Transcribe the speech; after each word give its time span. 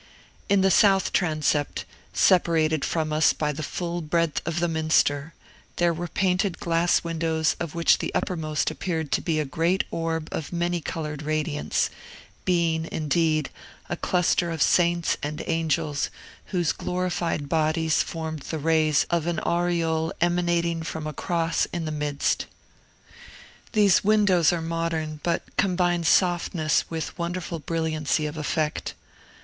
In 0.49 0.61
the 0.61 0.71
south 0.71 1.13
transept, 1.13 1.85
separated 2.11 2.83
from 2.83 3.13
us 3.13 3.33
by 3.33 3.51
the 3.51 3.61
full 3.61 4.01
breadth 4.01 4.41
of 4.47 4.59
the 4.59 4.67
minster, 4.67 5.35
there 5.75 5.93
were 5.93 6.07
painted 6.07 6.59
glass 6.59 7.03
windows 7.03 7.55
of 7.59 7.75
which 7.75 7.99
the 7.99 8.11
uppermost 8.15 8.71
appeared 8.71 9.11
to 9.11 9.21
be 9.21 9.39
a 9.39 9.45
great 9.45 9.83
orb 9.91 10.27
of 10.31 10.51
many 10.51 10.81
colored 10.81 11.21
radiance, 11.21 11.91
being, 12.45 12.89
indeed, 12.91 13.51
a 13.89 13.95
cluster 13.95 14.49
of 14.49 14.63
saints 14.63 15.17
and 15.21 15.43
angels 15.45 16.09
whose 16.45 16.71
glorified 16.71 17.47
bodies 17.47 18.01
formed 18.01 18.39
the 18.49 18.57
rays 18.57 19.05
of 19.11 19.27
an 19.27 19.37
aureole 19.41 20.11
emanating 20.19 20.81
from 20.81 21.05
a 21.05 21.13
cross 21.13 21.67
in 21.71 21.85
the 21.85 21.91
midst. 21.91 22.47
These 23.73 24.03
windows 24.03 24.51
are 24.51 24.63
modern, 24.63 25.19
but 25.21 25.43
combine 25.57 26.03
softness 26.05 26.85
with 26.89 27.15
wonderful 27.19 27.59
brilliancy 27.59 28.25
of 28.25 28.35
effect. 28.35 28.95